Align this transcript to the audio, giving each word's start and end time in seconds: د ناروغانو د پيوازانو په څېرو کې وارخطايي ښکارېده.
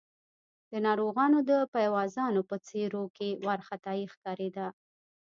د 0.71 0.73
ناروغانو 0.87 1.37
د 1.49 1.51
پيوازانو 1.73 2.41
په 2.49 2.55
څېرو 2.67 3.03
کې 3.17 3.29
وارخطايي 3.47 4.05
ښکارېده. 4.13 4.67